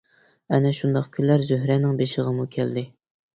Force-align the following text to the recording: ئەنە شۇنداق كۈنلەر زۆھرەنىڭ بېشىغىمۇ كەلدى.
ئەنە 0.53 0.71
شۇنداق 0.77 1.09
كۈنلەر 1.17 1.43
زۆھرەنىڭ 1.51 2.01
بېشىغىمۇ 2.01 2.49
كەلدى. 2.57 2.87